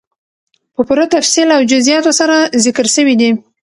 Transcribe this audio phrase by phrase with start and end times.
[0.73, 3.29] په پوره تفصيل او جزئياتو سره ذکر سوي دي،